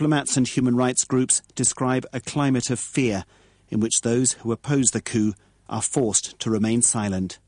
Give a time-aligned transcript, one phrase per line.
[0.00, 3.22] diplomats and human rights groups describe a climate of fear
[3.68, 5.34] in which those who oppose the coup
[5.68, 7.38] are forced to remain silent.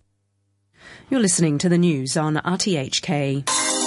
[1.08, 3.81] You're listening to the news on RTHK.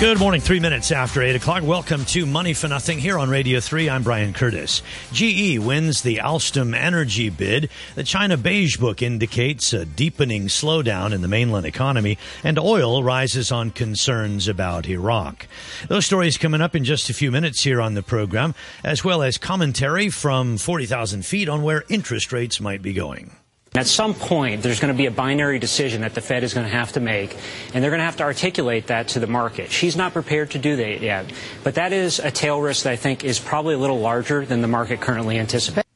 [0.00, 1.64] Good morning, three minutes after eight o'clock.
[1.64, 3.90] Welcome to Money for Nothing here on Radio 3.
[3.90, 4.80] I'm Brian Curtis.
[5.12, 7.68] GE wins the Alstom energy bid.
[7.96, 13.50] The China Beige Book indicates a deepening slowdown in the mainland economy, and oil rises
[13.50, 15.48] on concerns about Iraq.
[15.88, 18.54] Those stories coming up in just a few minutes here on the program,
[18.84, 23.32] as well as commentary from 40,000 feet on where interest rates might be going.
[23.78, 26.66] At some point, there's going to be a binary decision that the Fed is going
[26.66, 27.36] to have to make,
[27.72, 29.70] and they're going to have to articulate that to the market.
[29.70, 31.32] She's not prepared to do that yet.
[31.62, 34.62] But that is a tail risk that I think is probably a little larger than
[34.62, 35.86] the market currently anticipates.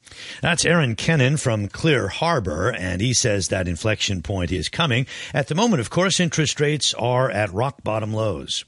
[0.43, 5.05] That's Aaron Kennon from Clear Harbor, and he says that inflection point is coming.
[5.35, 8.65] At the moment, of course, interest rates are at rock bottom lows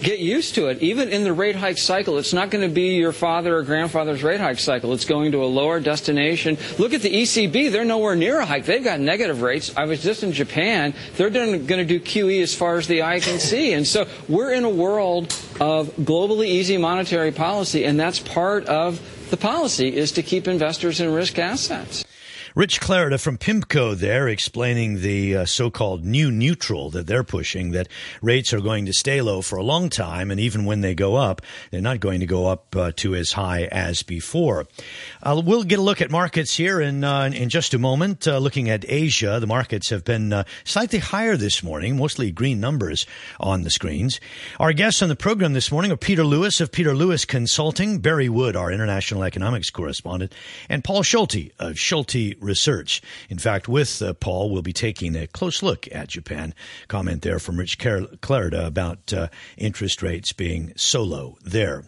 [0.00, 0.78] get used to it.
[0.80, 4.22] Even in the rate hike cycle, it's not going to be your father or grandfather's
[4.22, 4.92] rate hike cycle.
[4.92, 6.56] It's going to a lower destination.
[6.78, 7.70] Look at the ECB.
[7.72, 8.64] They're nowhere near a hike.
[8.64, 9.72] They've got negative rates.
[9.76, 10.94] I was just in Japan.
[11.16, 13.72] They're going to do QE as far as the eye can see.
[13.72, 19.00] And so we're in a world of globally easy monetary policy, and that's part of
[19.30, 22.04] the policy is to keep investors in risk assets.
[22.58, 27.86] Rich Clarida from PIMCO there explaining the uh, so-called new neutral that they're pushing, that
[28.20, 31.14] rates are going to stay low for a long time, and even when they go
[31.14, 34.66] up, they're not going to go up uh, to as high as before.
[35.22, 38.26] Uh, we'll get a look at markets here in, uh, in just a moment.
[38.26, 42.58] Uh, looking at Asia, the markets have been uh, slightly higher this morning, mostly green
[42.58, 43.06] numbers
[43.38, 44.18] on the screens.
[44.58, 48.28] Our guests on the program this morning are Peter Lewis of Peter Lewis Consulting, Barry
[48.28, 50.34] Wood, our international economics correspondent,
[50.68, 53.00] and Paul Schulte of Schulte research.
[53.28, 56.54] In fact, with uh, Paul, we'll be taking a close look at Japan.
[56.88, 61.84] Comment there from Rich Clarida about uh, interest rates being so low there.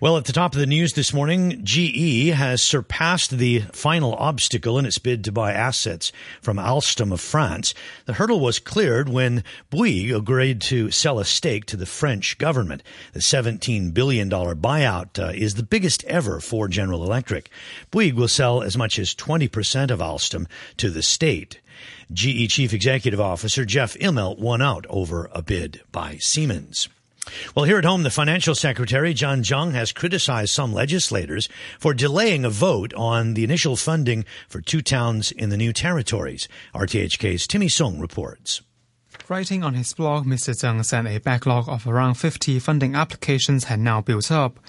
[0.00, 4.78] Well, at the top of the news this morning, GE has surpassed the final obstacle
[4.78, 7.74] in its bid to buy assets from Alstom of France.
[8.06, 12.82] The hurdle was cleared when Bouygues agreed to sell a stake to the French government.
[13.12, 17.50] The $17 billion buyout uh, is the biggest ever for General Electric.
[17.90, 20.46] Bouygues will sell as much as 20% of of Alstom
[20.76, 21.60] to the state.
[22.12, 26.88] GE Chief Executive Officer Jeff Immelt won out over a bid by Siemens.
[27.54, 31.48] Well, here at home, the financial secretary, John Tsang, has criticized some legislators
[31.78, 36.46] for delaying a vote on the initial funding for two towns in the new territories.
[36.74, 38.62] RTHK's Timmy Sung reports.
[39.28, 40.54] Writing on his blog, Mr.
[40.54, 44.60] Tsang said a backlog of around 50 funding applications had now built up.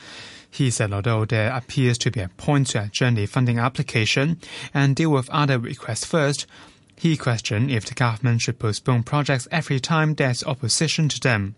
[0.50, 4.40] He said although there appears to be a point to adjourn the funding application
[4.74, 6.48] and deal with other requests first,
[6.96, 11.56] he questioned if the government should postpone projects every time there's opposition to them.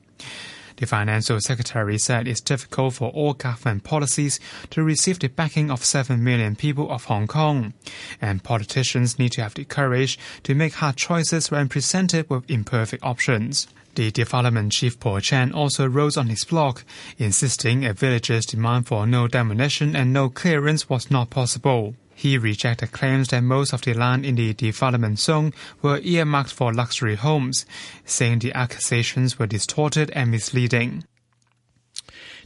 [0.80, 4.40] The Financial Secretary said it's difficult for all government policies
[4.70, 7.74] to receive the backing of 7 million people of Hong Kong,
[8.22, 13.04] and politicians need to have the courage to make hard choices when presented with imperfect
[13.04, 13.68] options.
[13.96, 16.82] The development chief Paul Chan also wrote on his blog,
[17.18, 21.96] insisting a villager's demand for no demolition and no clearance was not possible.
[22.16, 26.74] He rejected claims that most of the land in the development zone were earmarked for
[26.74, 27.66] luxury homes,
[28.04, 31.06] saying the accusations were distorted and misleading.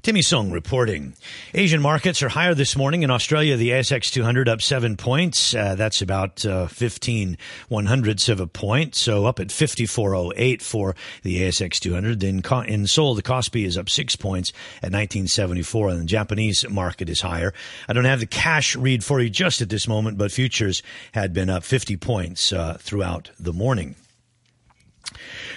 [0.04, 1.14] Timmy Sung reporting.
[1.54, 3.04] Asian markets are higher this morning.
[3.04, 5.56] In Australia, the ASX 200 up seven points.
[5.56, 7.38] Uh, that's about uh, 15
[7.70, 8.96] one hundredths of a point.
[8.96, 12.22] So up at 5408 for the ASX 200.
[12.22, 14.50] In, in Seoul, the Kospi is up six points
[14.82, 17.54] at 1974 and the Japanese market is higher.
[17.88, 20.84] I don't have the cash read for you just at this moment, but futures
[21.14, 23.96] had been up 50 points uh, throughout the morning.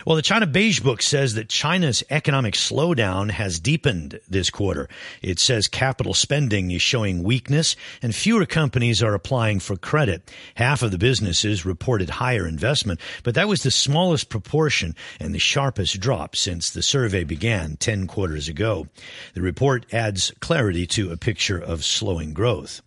[0.07, 4.89] Well, the China Beige Book says that China's economic slowdown has deepened this quarter.
[5.23, 10.31] It says capital spending is showing weakness and fewer companies are applying for credit.
[10.55, 15.39] Half of the businesses reported higher investment, but that was the smallest proportion and the
[15.39, 18.87] sharpest drop since the survey began 10 quarters ago.
[19.35, 22.81] The report adds clarity to a picture of slowing growth.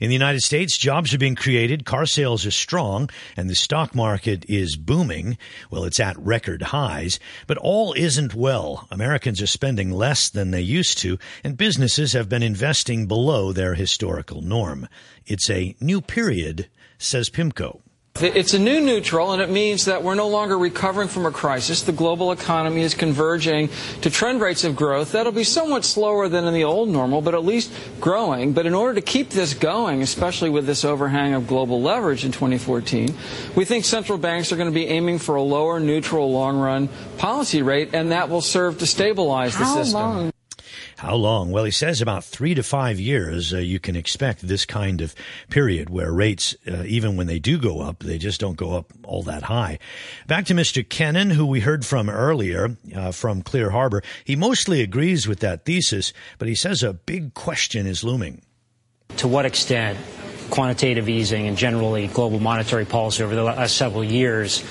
[0.00, 3.94] In the United States, jobs are being created, car sales are strong, and the stock
[3.94, 5.38] market is booming.
[5.70, 8.86] Well, it's at record highs, but all isn't well.
[8.90, 13.74] Americans are spending less than they used to, and businesses have been investing below their
[13.74, 14.88] historical norm.
[15.26, 16.68] It's a new period,
[16.98, 17.80] says PIMCO.
[18.22, 21.82] It's a new neutral, and it means that we're no longer recovering from a crisis.
[21.82, 23.70] The global economy is converging
[24.02, 27.34] to trend rates of growth that'll be somewhat slower than in the old normal, but
[27.34, 28.52] at least growing.
[28.52, 32.30] But in order to keep this going, especially with this overhang of global leverage in
[32.30, 33.12] 2014,
[33.56, 36.88] we think central banks are going to be aiming for a lower neutral long run
[37.18, 40.00] policy rate, and that will serve to stabilize How the system.
[40.00, 40.33] Long?
[41.04, 41.50] How long?
[41.50, 43.52] Well, he says about three to five years.
[43.52, 45.14] Uh, you can expect this kind of
[45.50, 48.90] period where rates, uh, even when they do go up, they just don't go up
[49.02, 49.78] all that high.
[50.26, 50.82] Back to Mr.
[50.88, 54.02] Kennon, who we heard from earlier uh, from Clear Harbor.
[54.24, 58.40] He mostly agrees with that thesis, but he says a big question is looming.
[59.18, 59.98] To what extent
[60.48, 64.64] quantitative easing and generally global monetary policy over the last several years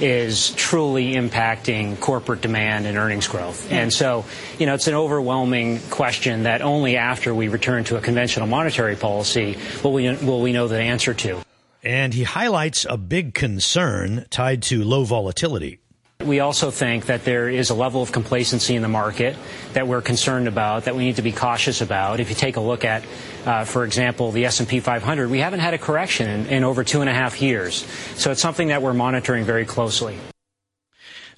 [0.00, 3.70] is truly impacting corporate demand and earnings growth.
[3.70, 4.24] And so,
[4.58, 8.96] you know, it's an overwhelming question that only after we return to a conventional monetary
[8.96, 11.40] policy will we, will we know the answer to.
[11.82, 15.80] And he highlights a big concern tied to low volatility.
[16.24, 19.36] We also think that there is a level of complacency in the market
[19.72, 22.20] that we're concerned about, that we need to be cautious about.
[22.20, 23.04] If you take a look at,
[23.46, 27.00] uh, for example, the S&P 500, we haven't had a correction in, in over two
[27.00, 27.86] and a half years.
[28.16, 30.18] So it's something that we're monitoring very closely.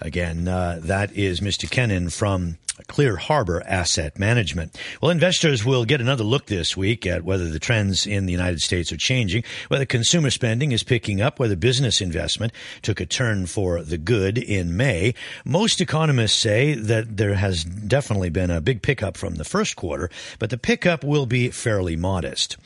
[0.01, 1.71] Again, uh, that is Mr.
[1.71, 4.77] Kennon from Clear Harbor Asset Management.
[5.01, 8.61] Well, investors will get another look this week at whether the trends in the United
[8.61, 12.53] States are changing, whether consumer spending is picking up, whether business investment
[12.83, 15.15] took a turn for the good in May.
[15.45, 20.11] Most economists say that there has definitely been a big pickup from the first quarter,
[20.39, 22.57] but the pickup will be fairly modest.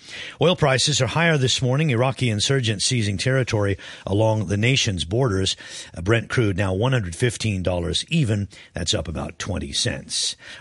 [0.40, 1.90] Oil prices are higher this morning.
[1.90, 3.76] Iraqi insurgents seizing territory
[4.06, 5.56] along the nation's borders.
[6.02, 8.48] Brent crude now $115 even.
[8.72, 10.05] That's up about 20 cents.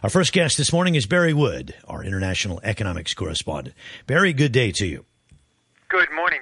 [0.03, 3.75] Our first guest this morning is Barry Wood, our international economics correspondent.
[4.07, 5.05] Barry, good day to you.
[5.89, 6.39] Good morning,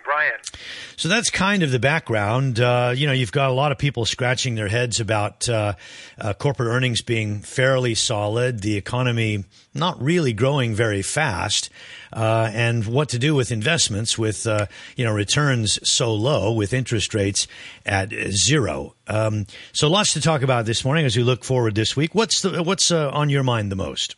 [0.96, 2.60] So that's kind of the background.
[2.60, 5.74] Uh, you know, you've got a lot of people scratching their heads about uh,
[6.20, 11.70] uh, corporate earnings being fairly solid, the economy not really growing very fast,
[12.12, 16.74] uh, and what to do with investments with uh, you know returns so low, with
[16.74, 17.48] interest rates
[17.86, 18.96] at zero.
[19.08, 22.14] Um, so lots to talk about this morning as we look forward this week.
[22.14, 24.16] What's the, what's uh, on your mind the most?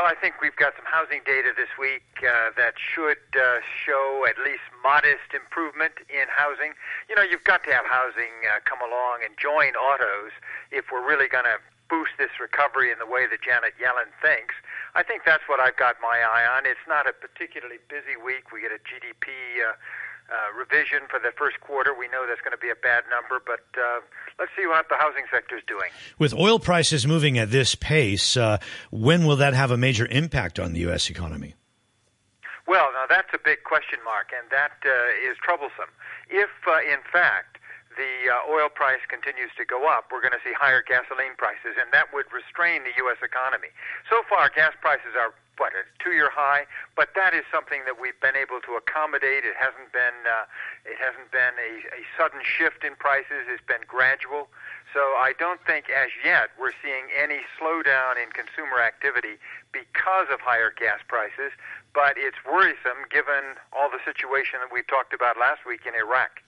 [0.00, 4.24] Well, I think we've got some housing data this week uh, that should uh, show
[4.24, 6.72] at least modest improvement in housing.
[7.12, 10.32] You know, you've got to have housing uh, come along and join autos
[10.72, 11.60] if we're really going to
[11.92, 14.56] boost this recovery in the way that Janet Yellen thinks.
[14.96, 16.64] I think that's what I've got my eye on.
[16.64, 18.56] It's not a particularly busy week.
[18.56, 19.76] We get a GDP uh,
[20.30, 21.94] uh, revision for the first quarter.
[21.94, 24.00] We know that's going to be a bad number, but uh,
[24.38, 25.90] let's see what the housing sector is doing.
[26.18, 28.58] With oil prices moving at this pace, uh,
[28.90, 31.10] when will that have a major impact on the U.S.
[31.10, 31.54] economy?
[32.66, 35.90] Well, now that's a big question mark, and that uh, is troublesome.
[36.30, 37.58] If, uh, in fact,
[37.98, 41.74] the uh, oil price continues to go up, we're going to see higher gasoline prices,
[41.74, 43.18] and that would restrain the U.S.
[43.18, 43.74] economy.
[44.06, 46.64] So far, gas prices are what a two-year high,
[46.96, 49.44] but that is something that we've been able to accommodate.
[49.44, 50.48] It hasn't been uh,
[50.84, 53.44] it hasn't been a, a sudden shift in prices.
[53.48, 54.48] It's been gradual.
[54.92, 59.38] So I don't think as yet we're seeing any slowdown in consumer activity
[59.70, 61.54] because of higher gas prices,
[61.94, 66.42] but it's worrisome given all the situation that we talked about last week in Iraq.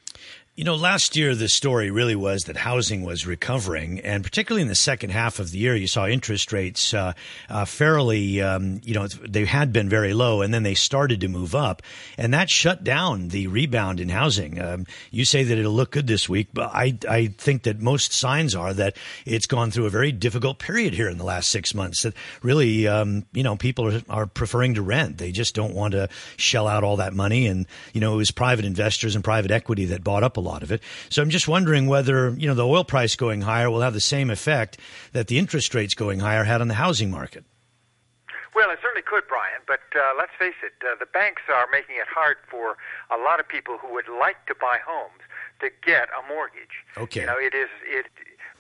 [0.54, 4.69] You know, last year the story really was that housing was recovering, and particularly in
[4.69, 7.14] the second half of the year, you saw interest rates uh,
[7.49, 11.28] uh, fairly, um, you know, they had been very low, and then they started to
[11.28, 11.80] move up,
[12.18, 14.61] and that shut down the rebound in housing.
[14.61, 18.12] Um, you say that it'll look good this week, but I, I think that most
[18.12, 21.75] signs are that it's gone through a very difficult period here in the last six
[21.75, 22.02] months.
[22.02, 25.92] That really, um, you know, people are, are preferring to rent; they just don't want
[25.92, 29.50] to shell out all that money, and you know, it was private investors and private
[29.50, 30.82] equity that bought up a lot of it.
[31.08, 34.00] So I'm just wondering whether, you know, the oil price going higher will have the
[34.00, 34.78] same effect
[35.12, 37.44] that the interest rates going higher had on the housing market.
[38.54, 41.96] Well, it certainly could, Brian, but uh, let's face it, uh, the banks are making
[41.96, 42.76] it hard for
[43.11, 45.25] a lot of people who would like to buy homes
[45.61, 46.84] to get a mortgage.
[46.99, 47.20] Okay.
[47.20, 48.06] You know, it is it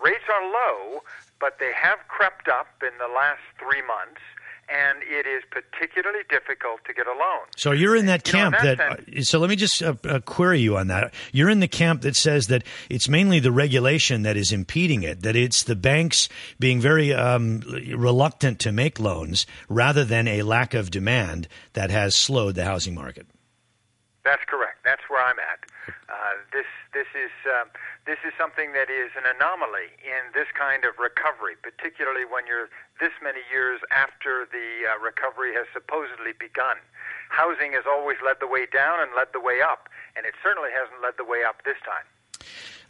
[0.02, 1.02] rates are low,
[1.40, 4.22] but they have crept up in the last 3 months
[4.72, 7.40] and it is particularly difficult to get a loan.
[7.56, 9.04] So you're in that You know, camp in that that.
[9.06, 11.12] sense- so let me just uh, uh, query you on that.
[11.32, 15.22] You're in the camp that says that it's mainly the regulation that is impeding it.
[15.22, 17.60] That it's the banks being very um,
[17.94, 22.94] reluctant to make loans rather than a lack of demand that has slowed the housing
[22.94, 23.26] market.
[24.24, 24.78] That's correct.
[24.84, 25.61] That's where I'm at.
[26.92, 27.70] Uh, this is um,
[28.06, 32.68] this is something that is an anomaly in this kind of recovery, particularly when you're
[33.00, 36.76] this many years after the uh, recovery has supposedly begun.
[37.30, 40.70] housing has always led the way down and led the way up, and it certainly
[40.70, 42.04] hasn't led the way up this time.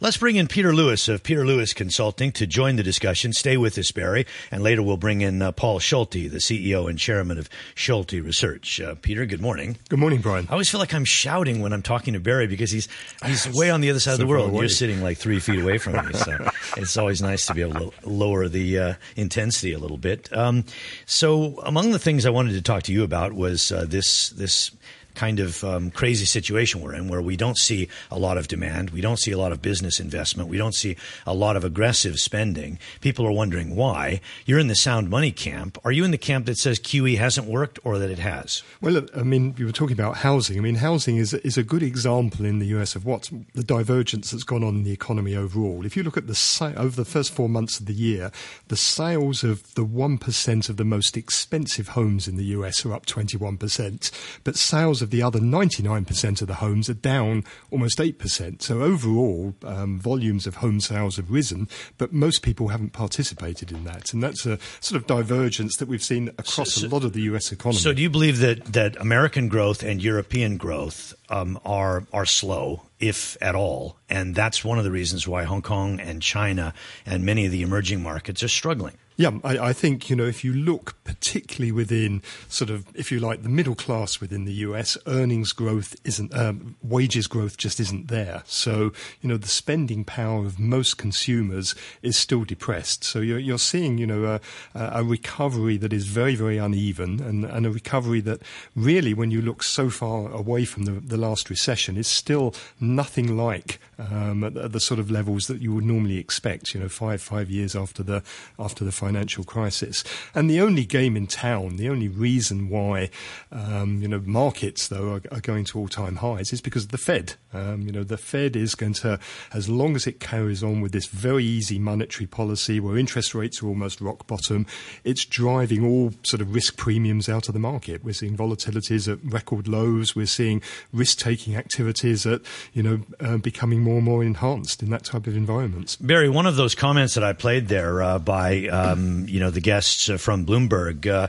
[0.03, 3.31] Let's bring in Peter Lewis of Peter Lewis Consulting to join the discussion.
[3.31, 6.99] Stay with us, Barry, and later we'll bring in uh, Paul Schulte, the CEO and
[6.99, 8.81] chairman of Schulte Research.
[8.81, 9.77] Uh, Peter, good morning.
[9.87, 10.45] Good morning, Brian.
[10.49, 12.89] I always feel like I'm shouting when I'm talking to Barry because he's
[13.25, 14.53] he's way on the other side so of the world.
[14.53, 17.89] You're sitting like three feet away from me, so it's always nice to be able
[17.89, 20.27] to lower the uh, intensity a little bit.
[20.35, 20.65] Um,
[21.05, 24.71] so, among the things I wanted to talk to you about was uh, this this
[25.15, 28.91] kind of um, crazy situation we're in where we don't see a lot of demand,
[28.91, 32.19] we don't see a lot of business investment, we don't see a lot of aggressive
[32.19, 32.79] spending.
[33.01, 34.21] People are wondering why.
[34.45, 35.77] You're in the sound money camp.
[35.83, 38.63] Are you in the camp that says QE hasn't worked or that it has?
[38.81, 40.57] Well, I mean, you were talking about housing.
[40.57, 44.31] I mean, housing is, is a good example in the US of what the divergence
[44.31, 45.85] that's gone on in the economy overall.
[45.85, 46.33] If you look at the
[46.77, 48.31] over the first four months of the year,
[48.67, 53.05] the sales of the 1% of the most expensive homes in the US are up
[53.05, 54.11] 21%,
[54.43, 58.61] but sales of the other 99% of the homes are down almost 8%.
[58.61, 63.83] So overall, um, volumes of home sales have risen, but most people haven't participated in
[63.83, 64.13] that.
[64.13, 67.21] And that's a sort of divergence that we've seen across so, a lot of the
[67.21, 67.79] US economy.
[67.79, 72.81] So do you believe that, that American growth and European growth um, are, are slow?
[72.99, 73.97] if at all.
[74.09, 76.73] And that's one of the reasons why Hong Kong and China
[77.05, 78.97] and many of the emerging markets are struggling.
[79.15, 83.19] Yeah, I, I, think, you know, if you look particularly within sort of, if you
[83.19, 88.07] like, the middle class within the US, earnings growth isn't, um, wages growth just isn't
[88.07, 88.41] there.
[88.47, 88.91] So,
[89.21, 93.03] you know, the spending power of most consumers is still depressed.
[93.03, 94.39] So you're, you're seeing, you know, a,
[94.73, 98.41] a recovery that is very, very uneven and, and, a recovery that
[98.75, 103.37] really, when you look so far away from the, the last recession, is still nothing
[103.37, 107.21] like um, at, the sort of levels that you would normally expect, you know, five,
[107.21, 108.23] five years after the,
[108.57, 110.03] after the financial crisis.
[110.33, 113.09] And the only game in town, the only reason why,
[113.51, 116.97] um, you know, markets though are, are going to all-time highs is because of the
[116.97, 117.35] Fed.
[117.53, 119.19] Um, you know, the Fed is going to,
[119.53, 123.61] as long as it carries on with this very easy monetary policy where interest rates
[123.61, 124.65] are almost rock bottom,
[125.03, 128.03] it's driving all sort of risk premiums out of the market.
[128.03, 130.15] We're seeing volatilities at record lows.
[130.15, 132.41] We're seeing risk-taking activities at,
[132.73, 135.97] you know, uh, becoming more and more enhanced in that type of environment.
[135.99, 139.49] Barry, one of those comments that I played there uh, by uh, um, you know,
[139.49, 141.27] the guests uh, from Bloomberg, uh,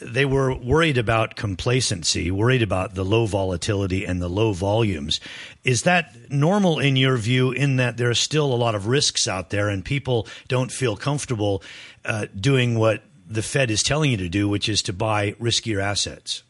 [0.00, 5.20] they were worried about complacency, worried about the low volatility and the low volumes.
[5.64, 7.52] Is that normal in your view?
[7.52, 10.96] In that there are still a lot of risks out there, and people don't feel
[10.96, 11.62] comfortable
[12.04, 15.80] uh, doing what the Fed is telling you to do, which is to buy riskier
[15.80, 16.42] assets.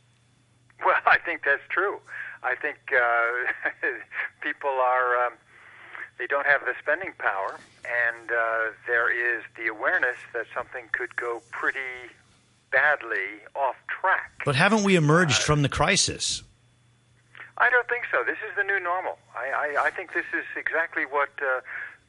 [0.85, 1.99] Well, I think that's true.
[2.42, 3.88] I think uh,
[4.40, 5.26] people are.
[5.26, 5.33] Um,
[6.19, 11.15] they don't have the spending power, and uh, there is the awareness that something could
[11.17, 11.79] go pretty
[12.71, 14.33] badly off track.
[14.45, 16.43] But haven't we emerged uh, from the crisis?
[17.59, 18.25] I don't think so.
[18.25, 19.19] This is the new normal.
[19.37, 21.61] I, I, I think this is exactly what uh,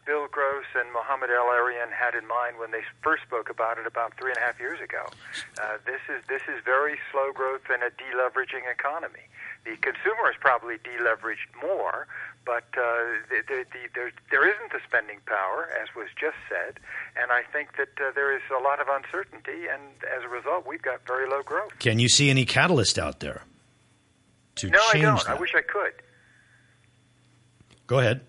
[0.05, 4.13] Bill Gross and Mohamed El-Erian had in mind when they first spoke about it about
[4.17, 5.05] three and a half years ago.
[5.61, 9.27] Uh, this is this is very slow growth in a deleveraging economy.
[9.63, 12.07] The consumer is probably deleveraged more,
[12.45, 16.79] but uh, the, the, the, there, there isn't the spending power, as was just said,
[17.15, 19.81] and I think that uh, there is a lot of uncertainty, and
[20.15, 21.77] as a result, we've got very low growth.
[21.79, 23.43] Can you see any catalyst out there
[24.55, 25.23] to no, change I don't.
[25.25, 25.37] That?
[25.37, 25.93] I wish I could.
[27.87, 28.21] Go ahead.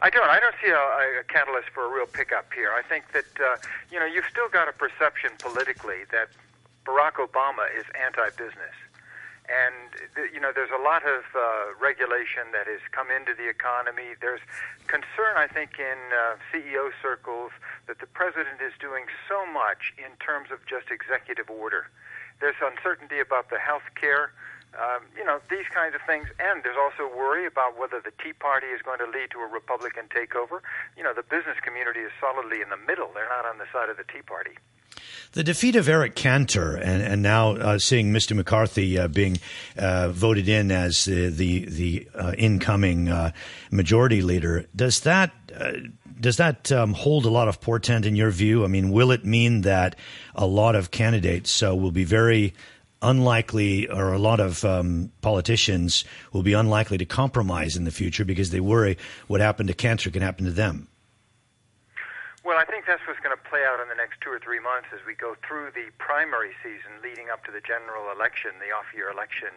[0.00, 0.28] I don't.
[0.28, 2.70] I don't see a, a catalyst for a real pickup here.
[2.72, 3.56] I think that uh,
[3.90, 6.28] you know you've still got a perception politically that
[6.86, 8.74] Barack Obama is anti-business
[9.50, 14.14] and you know there's a lot of uh, regulation that has come into the economy.
[14.20, 14.40] There's
[14.86, 17.50] concern, I think, in uh, CEO circles
[17.86, 21.90] that the president is doing so much in terms of just executive order.
[22.38, 24.32] There's uncertainty about the health care.
[24.70, 26.30] Um, you know, these kinds of things.
[26.38, 29.50] And there's also worry about whether the Tea Party is going to lead to a
[29.50, 30.62] Republican takeover.
[30.94, 33.10] You know, the business community is solidly in the middle.
[33.10, 34.54] They're not on the side of the Tea Party.
[35.32, 38.34] The defeat of Eric Cantor and, and now uh, seeing Mr.
[38.34, 39.38] McCarthy uh, being
[39.78, 43.32] uh, voted in as the the, the uh, incoming uh,
[43.70, 45.72] majority leader does that uh,
[46.18, 48.64] does that um, hold a lot of portent in your view?
[48.64, 49.96] I mean, will it mean that
[50.34, 52.52] a lot of candidates will be very
[53.02, 58.24] unlikely, or a lot of um, politicians will be unlikely to compromise in the future
[58.24, 60.88] because they worry what happened to Cantor can happen to them?
[62.42, 64.60] Well, I think that's what's going to play out in the next two or three
[64.60, 68.72] months as we go through the primary season leading up to the general election, the
[68.72, 69.52] off year election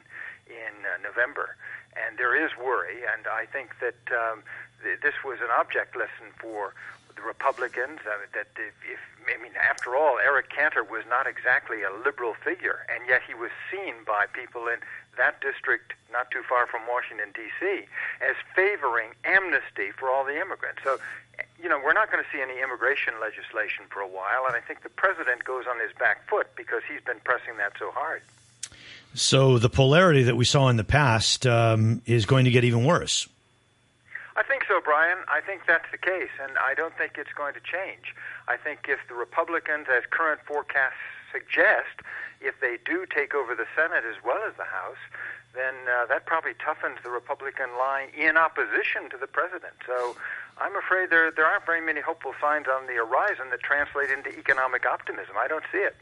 [0.51, 1.55] in uh, November.
[1.95, 4.43] And there is worry, and I think that um,
[4.83, 6.75] th- this was an object lesson for
[7.15, 8.03] the Republicans.
[8.03, 12.33] Uh, that if, if I mean, after all, Eric Cantor was not exactly a liberal
[12.33, 14.83] figure, and yet he was seen by people in
[15.17, 17.85] that district, not too far from Washington D.C.,
[18.19, 20.81] as favoring amnesty for all the immigrants.
[20.83, 20.99] So,
[21.63, 24.59] you know, we're not going to see any immigration legislation for a while, and I
[24.59, 28.21] think the president goes on his back foot because he's been pressing that so hard.
[29.15, 32.83] So the polarity that we saw in the past um, is going to get even
[32.83, 33.29] worse.
[34.35, 35.19] I think so, Brian.
[35.29, 38.13] I think that's the case, and I don't think it's going to change.
[38.47, 40.99] I think if the Republicans, as current forecasts
[41.31, 42.01] suggest,
[42.41, 44.99] if they do take over the Senate as well as the House,
[45.53, 49.73] then uh, that probably toughens the Republican line in opposition to the president.
[49.85, 50.15] So
[50.57, 54.29] I'm afraid there there aren't very many hopeful signs on the horizon that translate into
[54.37, 55.35] economic optimism.
[55.37, 55.95] I don't see it.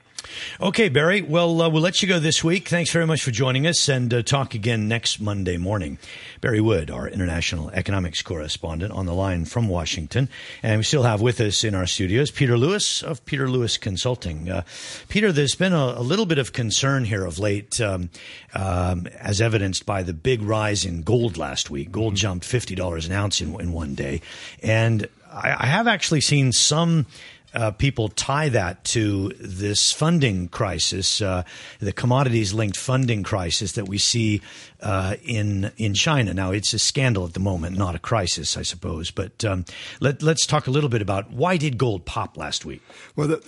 [0.60, 1.22] Okay, Barry.
[1.22, 2.68] Well, uh, we'll let you go this week.
[2.68, 5.98] Thanks very much for joining us and uh, talk again next Monday morning.
[6.42, 10.30] Barry Wood, our international economics correspondent, on the line from Washington.
[10.62, 14.50] And we still have with us in our studios Peter Lewis of Peter Lewis Consulting.
[14.50, 14.64] Uh,
[15.10, 18.10] Peter, there's been a, a, little bit of concern here of late, um,
[18.54, 21.92] um, as evidenced by the big rise in gold last week.
[21.92, 24.22] Gold jumped $50 an ounce in, in one day.
[24.62, 27.06] And I, I have actually seen some
[27.54, 31.44] uh, people tie that to this funding crisis, uh,
[31.80, 34.42] the commodities linked funding crisis that we see
[34.82, 36.34] uh, in in China.
[36.34, 39.12] Now, it's a scandal at the moment, not a crisis, I suppose.
[39.12, 39.66] But um,
[40.00, 42.82] let, us talk a little bit about why did gold pop last week?
[43.16, 43.44] Well, the,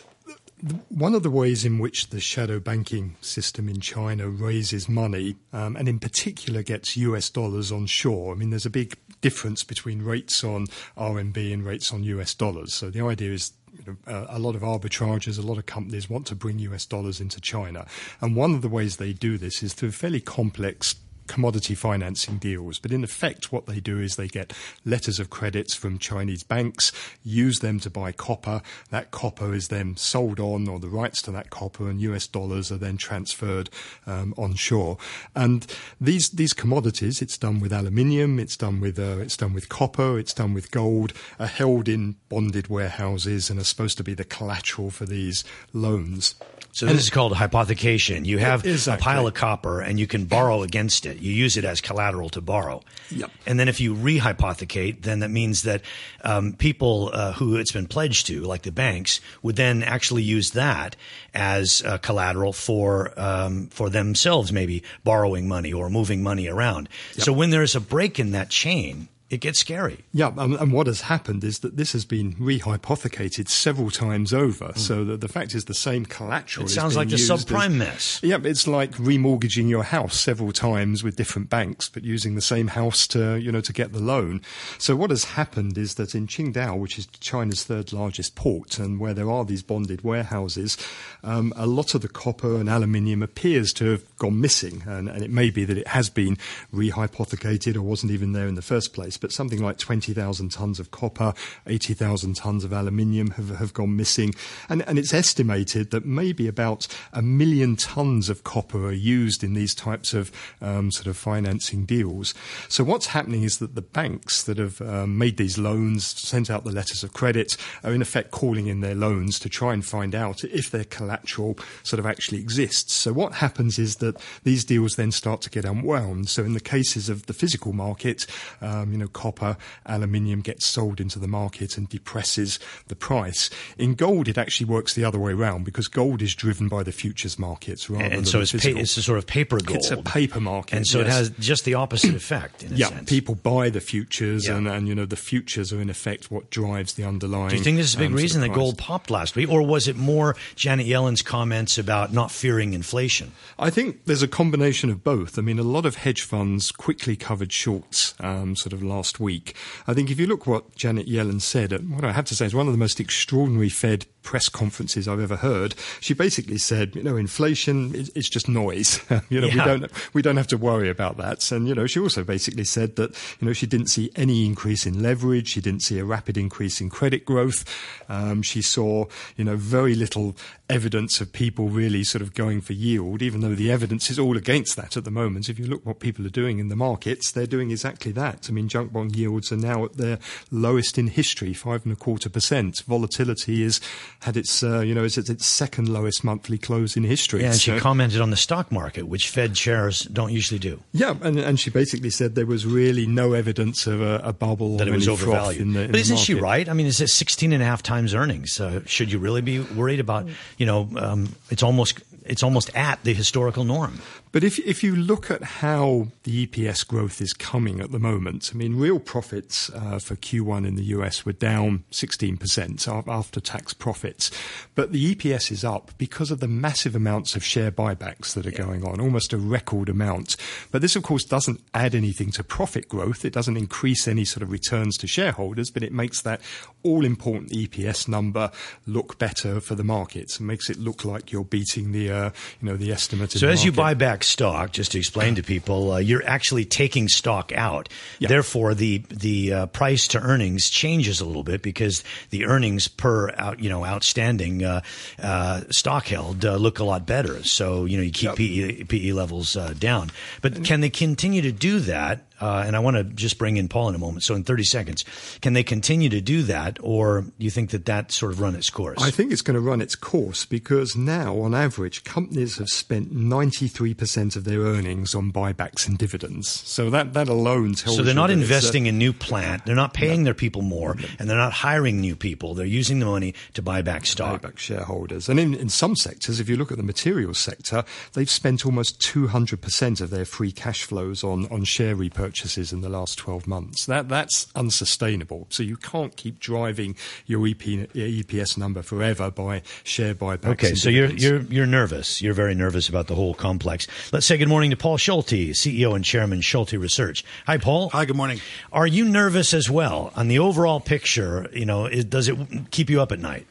[0.90, 5.76] one of the ways in which the shadow banking system in China raises money, um,
[5.76, 10.04] and in particular gets US dollars on shore, I mean, there's a big difference between
[10.04, 12.76] rates on RMB and rates on US dollars.
[12.76, 16.10] So the idea is you know, uh, a lot of arbitrageurs, a lot of companies
[16.10, 17.88] want to bring US dollars into China.
[18.22, 20.96] And one of the ways they do this is through fairly complex
[21.28, 22.80] commodity financing deals.
[22.80, 24.54] But in effect, what they do is they get
[24.86, 26.92] letters of credits from Chinese banks,
[27.24, 28.62] use them to buy copper.
[28.90, 32.72] That copper is then sold on, or the rights to that copper and US dollars
[32.72, 33.70] are then transferred
[34.06, 34.98] um, onshore.
[35.36, 35.66] And
[36.00, 40.20] these these commodities, it's done with aluminium, it's done with uh, it's done with copper,
[40.20, 44.24] it's done with gold, are held in bonded warehouses and are supposed to be the
[44.24, 46.36] collateral for these loans.
[46.74, 48.26] So this is called hypothecation.
[48.26, 49.00] You have exactly.
[49.00, 51.13] a pile of copper and you can borrow against it.
[51.20, 52.82] You use it as collateral to borrow.
[53.10, 53.32] Yep.
[53.46, 55.82] And then if you rehypothecate, then that means that
[56.24, 60.52] um, people uh, who it's been pledged to, like the banks, would then actually use
[60.52, 60.96] that
[61.34, 66.90] as uh, collateral for um, for themselves, maybe borrowing money or moving money around.
[67.16, 67.26] Yep.
[67.26, 69.98] So when there's a break in that chain, it gets scary.
[70.14, 74.68] Yeah, and, and, what has happened is that this has been rehypothecated several times over.
[74.68, 74.78] Mm.
[74.78, 76.68] So the, the fact is, the same collateral.
[76.68, 78.20] It sounds like the subprime as, mess.
[78.22, 82.68] Yeah, it's like remortgaging your house several times with different banks, but using the same
[82.68, 84.42] house to you know to get the loan.
[84.78, 89.00] So what has happened is that in Qingdao, which is China's third largest port, and
[89.00, 90.78] where there are these bonded warehouses,
[91.24, 95.24] um, a lot of the copper and aluminium appears to have gone missing, and, and
[95.24, 96.38] it may be that it has been
[96.72, 100.92] rehypothecated or wasn't even there in the first place but something like 20,000 tons of
[100.92, 101.34] copper,
[101.66, 104.36] 80,000 tons of aluminium have, have gone missing.
[104.68, 109.54] And, and it's estimated that maybe about a million tons of copper are used in
[109.54, 112.34] these types of um, sort of financing deals.
[112.68, 116.66] So what's happening is that the banks that have um, made these loans, sent out
[116.66, 120.14] the letters of credit, are in effect calling in their loans to try and find
[120.14, 122.92] out if their collateral sort of actually exists.
[122.92, 126.28] So what happens is that these deals then start to get unwound.
[126.28, 128.28] So in the cases of the physical market,
[128.60, 133.50] um, you know, copper, aluminium gets sold into the market and depresses the price.
[133.78, 136.92] In gold, it actually works the other way around because gold is driven by the
[136.92, 139.78] futures markets rather and than so it's, pa- it's a sort of paper gold.
[139.78, 141.08] It's a paper market, and so yes.
[141.08, 142.64] it has just the opposite effect.
[142.64, 143.10] yeah, sense.
[143.10, 144.56] people buy the futures, yeah.
[144.56, 147.50] and, and you know the futures are in effect what drives the underlying.
[147.50, 149.62] Do you think this is a big um, reason that gold popped last week, or
[149.66, 153.32] was it more Janet Yellen's comments about not fearing inflation?
[153.60, 155.38] I think there's a combination of both.
[155.38, 159.56] I mean, a lot of hedge funds quickly covered shorts um, sort of last week.
[159.88, 162.46] I think if you look what Janet Yellen said, uh, what I have to say
[162.46, 165.76] is one of the most extraordinary Fed press conferences I've ever heard.
[166.00, 169.00] She basically said, you know, inflation is, it's just noise.
[169.30, 169.54] you know, yeah.
[169.54, 171.52] we don't we don't have to worry about that.
[171.52, 174.86] And you know, she also basically said that you know she didn't see any increase
[174.86, 175.50] in leverage.
[175.50, 177.66] She didn't see a rapid increase in credit growth.
[178.10, 179.06] Um, she saw
[179.36, 180.36] you know very little
[180.70, 184.38] evidence of people really sort of going for yield, even though the evidence is all
[184.38, 185.50] against that at the moment.
[185.50, 188.48] If you look what people are doing in the markets, they're doing exactly that.
[188.50, 191.96] I mean, junk bond yields are now at their lowest in history, five and a
[191.96, 192.82] quarter percent.
[192.88, 193.80] Volatility is
[194.24, 197.42] had its, uh, you know, it's its second lowest monthly close in history.
[197.42, 200.80] Yeah, and So- she commented on the stock market, which Fed chairs don't usually do.
[200.94, 204.78] yeah, and, and she basically said there was really no evidence of a, a bubble
[204.78, 205.62] That it was overvalued.
[205.62, 206.68] In the, in but isn't she right?
[206.70, 208.60] I mean, it's at 16 and a half times earnings.
[208.60, 213.04] Uh, should you really be worried about, you know, um, it's almost it's almost at
[213.04, 214.00] the historical norm.
[214.34, 218.50] But if if you look at how the EPS growth is coming at the moment,
[218.52, 223.76] I mean, real profits uh, for Q1 in the US were down 16% after tax
[223.76, 224.32] profits,
[224.74, 228.52] but the EPS is up because of the massive amounts of share buybacks that are
[228.52, 230.36] going on, almost a record amount.
[230.72, 233.26] But this, of course, doesn't add anything to profit growth.
[233.26, 236.42] It doesn't increase any sort of returns to shareholders, but it makes that
[236.82, 238.50] all important EPS number
[238.88, 242.68] look better for the markets and makes it look like you're beating the uh, you
[242.68, 243.32] know the estimate.
[243.32, 247.08] So as you buy back stock, just to explain to people, uh, you're actually taking
[247.08, 247.90] stock out.
[248.20, 248.30] Yeah.
[248.30, 253.32] Therefore, the the uh, price to earnings changes a little bit because the earnings per
[253.38, 254.82] out, you know outstanding uh,
[255.22, 257.44] uh, stock held uh, look a lot better.
[257.44, 260.12] So you know you keep PE, PE levels uh, down.
[260.42, 262.26] But can they continue to do that?
[262.42, 264.24] Uh, and I want to just bring in Paul in a moment.
[264.24, 265.06] So in 30 seconds,
[265.42, 268.56] can they continue to do that, or do you think that that sort of run
[268.56, 269.02] its course?
[269.02, 273.14] I think it's going to run its course because now, on average, companies have spent
[273.14, 276.50] 93% of their earnings on buybacks and dividends.
[276.50, 279.66] So that, that alone tells So they're not it's a- investing in new plant.
[279.66, 282.56] They're not paying their people more, and they're not hiring new people.
[282.56, 284.42] They're using the money to buy back stock.
[284.42, 285.30] buyback shareholders.
[285.30, 289.00] And in, in some sectors, if you look at the materials sector, they've spent almost
[289.02, 293.86] 200% of their free cash flows on, on share repurchases in the last 12 months.
[293.86, 295.48] That, that's unsustainable.
[295.50, 300.46] So you can't keep driving your, EP, your EPS number forever by share buybacks.
[300.46, 302.22] Okay, and so you're you're you're nervous.
[302.22, 303.88] You're very nervous about the whole complex.
[304.12, 307.24] Let's say good morning to Paul Schulte, CEO and Chairman Schulte Research.
[307.46, 307.90] Hi, Paul.
[307.90, 308.40] Hi, good morning.
[308.72, 311.50] Are you nervous as well on the overall picture?
[311.54, 312.38] You know, is, does it
[312.72, 313.48] keep you up at night?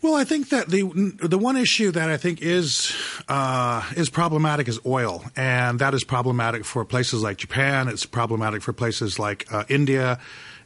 [0.00, 0.82] Well, I think that the
[1.20, 2.94] the one issue that I think is
[3.28, 7.88] uh, is problematic is oil, and that is problematic for places like Japan.
[7.88, 10.20] It's problematic for places like uh, India,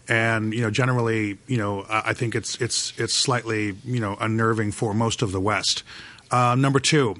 [0.06, 4.70] and you know generally, you know, I think it's it's it's slightly you know unnerving
[4.70, 5.82] for most of the West.
[6.30, 7.16] Uh, number two.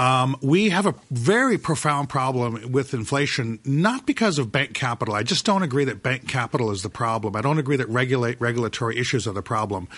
[0.00, 5.14] Um, we have a very profound problem with inflation, not because of bank capital.
[5.14, 7.36] I just don't agree that bank capital is the problem.
[7.36, 9.88] I don't agree that regulate regulatory issues are the problem.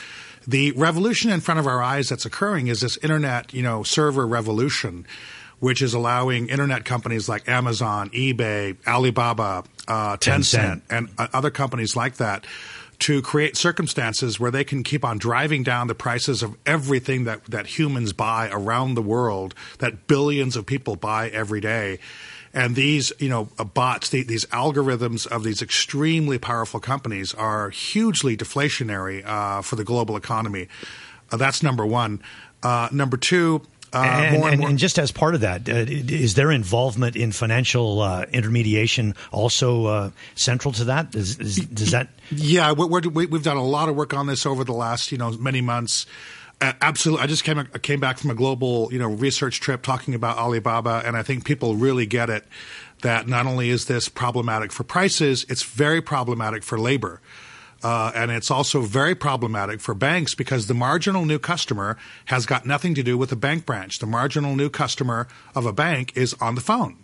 [0.45, 4.27] The revolution in front of our eyes that's occurring is this internet, you know, server
[4.27, 5.07] revolution,
[5.61, 10.83] which is allowing internet companies like Amazon, eBay, Alibaba, uh, Tencent, Tencent.
[10.91, 12.45] and uh, other companies like that
[13.03, 17.45] to create circumstances where they can keep on driving down the prices of everything that,
[17.47, 21.99] that humans buy around the world, that billions of people buy every day.
[22.55, 27.71] And these, you know, uh, bots, the, these algorithms of these extremely powerful companies are
[27.71, 30.69] hugely deflationary uh, for the global economy.
[31.33, 32.23] Uh, that's number one.
[32.63, 33.63] Uh, number two,
[33.95, 37.33] uh, and, and and, and just as part of that, uh, is their involvement in
[37.33, 41.15] financial uh, intermediation also uh, central to that?
[41.15, 42.09] Is, is, does that?
[42.31, 45.31] Yeah, we- we've done a lot of work on this over the last, you know,
[45.33, 46.07] many months.
[46.61, 49.83] Uh, absolutely, I just came I came back from a global, you know, research trip
[49.83, 52.45] talking about Alibaba, and I think people really get it
[53.03, 57.21] that not only is this problematic for prices, it's very problematic for labor.
[57.83, 62.65] Uh, and it's also very problematic for banks because the marginal new customer has got
[62.65, 63.99] nothing to do with the bank branch.
[63.99, 66.97] The marginal new customer of a bank is on the phone.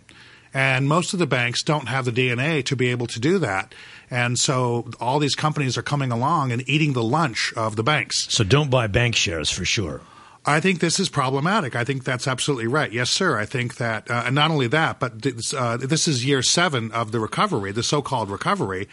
[0.53, 3.75] And most of the banks don't have the DNA to be able to do that.
[4.09, 8.33] And so all these companies are coming along and eating the lunch of the banks.
[8.33, 10.01] So don't buy bank shares for sure.
[10.45, 11.75] I think this is problematic.
[11.75, 12.91] I think that's absolutely right.
[12.91, 13.37] Yes, sir.
[13.37, 16.91] I think that, uh, and not only that, but this, uh, this is year seven
[16.91, 18.87] of the recovery, the so-called recovery,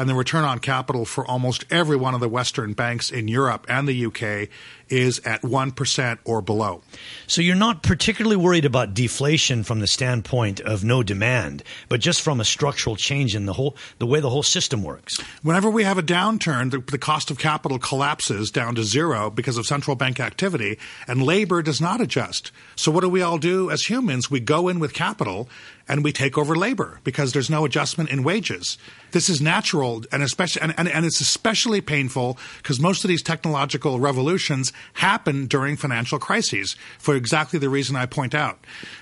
[0.00, 3.66] and the return on capital for almost every one of the Western banks in Europe
[3.68, 4.48] and the UK
[4.90, 6.82] is at one percent or below.
[7.26, 12.20] So you're not particularly worried about deflation from the standpoint of no demand, but just
[12.20, 15.20] from a structural change in the whole the way the whole system works.
[15.42, 19.56] Whenever we have a downturn, the, the cost of capital collapses down to zero because
[19.56, 22.52] of central bank activity, and labor does not adjust.
[22.76, 24.30] So, what do we all do as humans?
[24.30, 25.48] We go in with capital
[25.88, 28.78] and we take over labor because there's no adjustment in wages.
[29.10, 33.22] This is natural, and especially, and, and, and it's especially painful because most of these
[33.22, 38.58] technological revolutions happen during financial crises for exactly the reason I point out.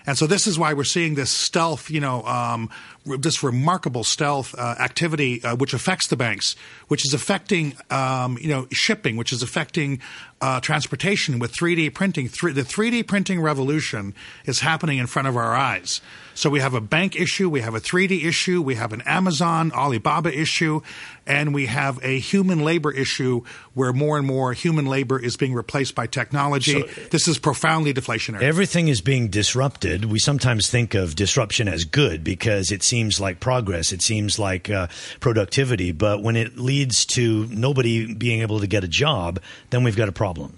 [0.06, 2.70] And so, this is why we're seeing this stealth, you know, um,
[3.16, 6.56] this remarkable stealth uh, activity uh, which affects the banks,
[6.88, 10.00] which is affecting um, you know shipping, which is affecting
[10.40, 12.28] uh, transportation with 3D printing.
[12.28, 16.00] Th- the 3D printing revolution is happening in front of our eyes.
[16.34, 19.72] So we have a bank issue, we have a 3D issue, we have an Amazon,
[19.72, 20.82] Alibaba issue,
[21.26, 23.42] and we have a human labor issue
[23.74, 26.80] where more and more human labor is being replaced by technology.
[26.82, 28.42] So this is profoundly deflationary.
[28.42, 30.04] Everything is being disrupted.
[30.04, 34.68] We sometimes think of disruption as good because it seems like progress, it seems like
[34.70, 34.88] uh,
[35.20, 39.96] productivity, but when it leads to nobody being able to get a job, then we've
[39.96, 40.54] got a problem.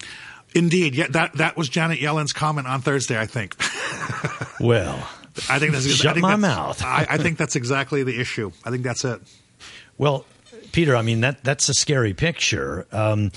[0.55, 3.19] Indeed, yeah, that that was Janet Yellen's comment on Thursday.
[3.19, 3.55] I think.
[4.61, 5.09] well,
[5.49, 6.83] I think that's shut I think my that's, mouth.
[6.83, 8.51] I, I think that's exactly the issue.
[8.65, 9.21] I think that's it.
[9.97, 10.25] Well,
[10.73, 12.87] Peter, I mean that that's a scary picture.
[12.91, 13.31] Um,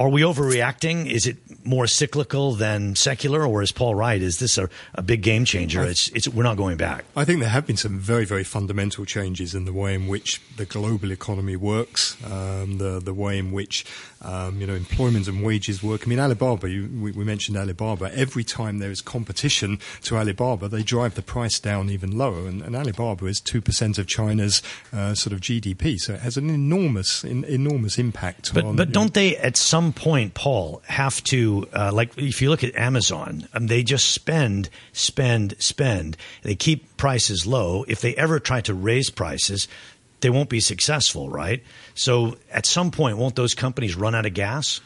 [0.00, 1.10] are we overreacting?
[1.10, 4.20] Is it more cyclical than secular, or is Paul right?
[4.20, 5.82] Is this a, a big game changer?
[5.84, 7.04] It's, it's, we're not going back.
[7.14, 10.40] I think there have been some very, very fundamental changes in the way in which
[10.56, 13.84] the global economy works, um, the the way in which
[14.22, 16.02] um, you know employment and wages work.
[16.06, 16.70] I mean, Alibaba.
[16.70, 18.10] You, we, we, mentioned Alibaba.
[18.16, 22.46] Every time there is competition to Alibaba, they drive the price down even lower.
[22.46, 24.62] And, and Alibaba is two percent of China's
[24.94, 28.54] uh, sort of GDP, so it has an enormous, in, enormous impact.
[28.54, 32.42] But on, but don't know, they at some point, Paul, have to uh, like if
[32.42, 36.16] you look at Amazon, um, they just spend, spend, spend.
[36.42, 37.84] They keep prices low.
[37.88, 39.68] If they ever try to raise prices,
[40.20, 41.62] they won't be successful, right?
[41.94, 44.80] So at some point, won't those companies run out of gas?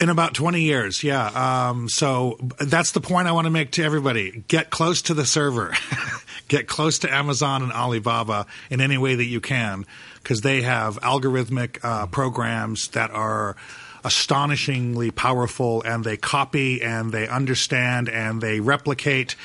[0.00, 1.68] In about 20 years, yeah.
[1.68, 4.42] Um, so that's the point I want to make to everybody.
[4.48, 5.74] Get close to the server.
[6.48, 9.86] Get close to Amazon and Alibaba in any way that you can
[10.22, 13.56] because they have algorithmic uh, programs that are
[14.04, 19.36] astonishingly powerful and they copy and they understand and they replicate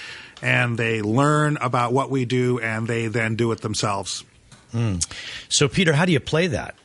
[0.41, 4.23] and they learn about what we do and they then do it themselves.
[4.73, 5.05] Mm.
[5.49, 6.75] So, Peter, how do you play that?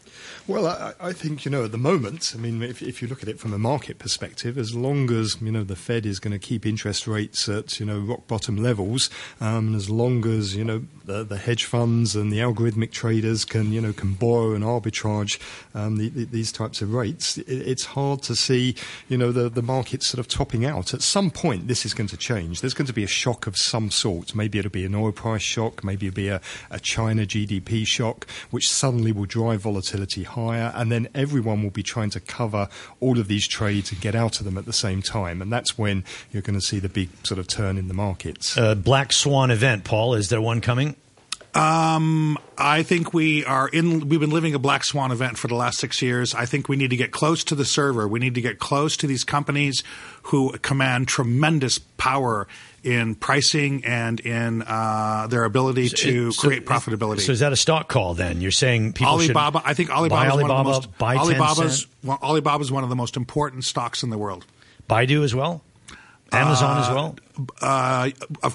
[0.48, 2.33] Well, I, I, think you know at the moment.
[2.35, 5.40] I mean, if, if, you look at it from a market perspective, as long as
[5.40, 8.57] you know the Fed is going to keep interest rates at you know rock bottom
[8.57, 9.09] levels,
[9.40, 13.44] um, and as long as you know the, the, hedge funds and the algorithmic traders
[13.44, 15.38] can you know can borrow and arbitrage
[15.76, 18.74] um, the, the, these types of rates, it, it's hard to see
[19.09, 20.92] you know the the market sort of topping out.
[20.92, 22.62] At some point, this is going to change.
[22.62, 24.35] There's going to be a shock of some sort.
[24.35, 25.85] Maybe it'll be an oil price shock.
[25.85, 30.92] Maybe it'll be a, a China GDP shock, which suddenly will drive volatility higher, and
[30.92, 32.68] then everyone will be trying to cover
[33.01, 35.40] all of these trades and get out of them at the same time.
[35.40, 38.57] And that's when you're going to see the big sort of turn in the markets.
[38.57, 40.14] Uh, black swan event, Paul.
[40.14, 40.97] Is there one coming?
[41.55, 44.09] Um, I think we are in.
[44.09, 46.35] We've been living a black swan event for the last six years.
[46.35, 48.09] I think we need to get close to the server.
[48.09, 49.83] We need to get close to these companies
[50.25, 52.49] who command tremendous power
[52.83, 57.21] in pricing and in uh, their ability so to it, create profitability.
[57.21, 58.40] So is that a stock call then?
[58.40, 59.62] You're saying people Alibaba?
[59.64, 61.87] I think Alibaba buy Alibaba, one of the most, Alibaba's,
[62.23, 64.45] Alibaba's one of the most important stocks in the world.
[64.88, 65.62] Baidu as well.
[66.33, 67.16] Amazon uh, as well.
[67.61, 68.11] Uh,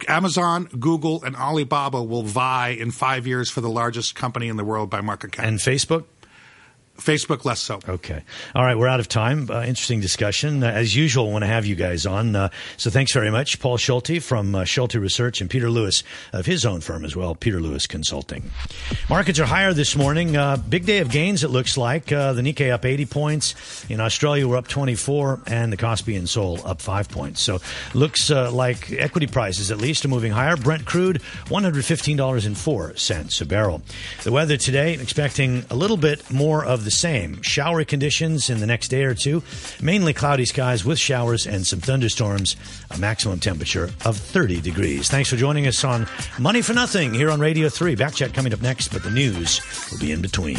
[0.08, 4.66] Amazon, Google, and Alibaba will vie in five years for the largest company in the
[4.66, 5.46] world by market cap.
[5.46, 6.06] And Facebook.
[6.97, 7.79] Facebook less so.
[7.88, 8.23] Okay.
[8.55, 8.77] All right.
[8.77, 9.49] We're out of time.
[9.49, 10.63] Uh, interesting discussion.
[10.63, 12.36] Uh, as usual, I want to have you guys on.
[12.36, 13.60] Uh, so thanks very much.
[13.60, 17.36] Paul Schulte from uh, Schulte Research and Peter Lewis of his own firm as well,
[17.36, 18.51] Peter Lewis Consulting.
[19.10, 20.36] Markets are higher this morning.
[20.36, 22.12] Uh, big day of gains, it looks like.
[22.12, 23.86] Uh, the Nikkei up 80 points.
[23.89, 27.41] In Australia, we're up 24 and the Kospi and Seoul up 5 points.
[27.41, 27.60] So
[27.93, 30.57] looks like equity prices at least are moving higher.
[30.57, 33.81] Brent crude, $115.04 a barrel.
[34.23, 37.36] The weather today, expecting a little bit more of the same.
[37.41, 39.43] Showery conditions in the next day or two.
[39.82, 42.56] Mainly cloudy skies with showers and some thunderstorms.
[42.91, 45.10] A maximum temperature of 30 degrees.
[45.10, 46.08] Thanks for joining us on
[46.39, 47.97] Money for Nothing here on Radio 3.
[47.97, 49.60] Backchat coming up next, but the news
[49.91, 50.56] will be in between.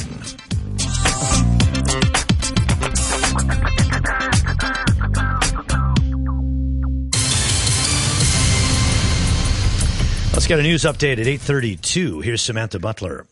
[10.34, 12.20] Let's get a news update at 8:32.
[12.20, 13.24] Here's Samantha Butler.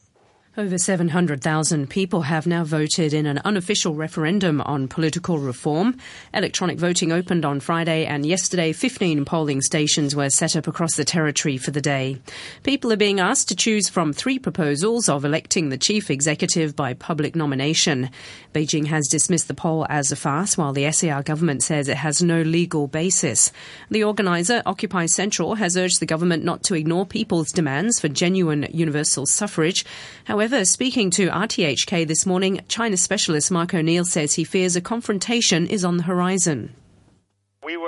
[0.58, 5.98] Over 700,000 people have now voted in an unofficial referendum on political reform.
[6.32, 11.04] Electronic voting opened on Friday and yesterday 15 polling stations were set up across the
[11.04, 12.16] territory for the day.
[12.62, 16.94] People are being asked to choose from three proposals of electing the chief executive by
[16.94, 18.08] public nomination.
[18.54, 22.22] Beijing has dismissed the poll as a farce while the SAR government says it has
[22.22, 23.52] no legal basis.
[23.90, 28.66] The organizer, Occupy Central, has urged the government not to ignore people's demands for genuine
[28.72, 29.84] universal suffrage.
[30.24, 34.80] However, However, speaking to RTHK this morning, China specialist Mark O'Neill says he fears a
[34.80, 36.72] confrontation is on the horizon.
[37.64, 37.82] We were